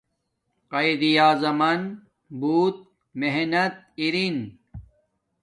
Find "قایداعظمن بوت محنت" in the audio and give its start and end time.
0.71-3.75